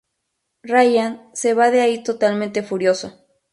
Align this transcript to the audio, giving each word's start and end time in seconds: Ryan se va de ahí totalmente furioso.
Ryan 0.63 1.29
se 1.35 1.53
va 1.53 1.69
de 1.69 1.81
ahí 1.81 2.01
totalmente 2.03 2.63
furioso. 2.63 3.23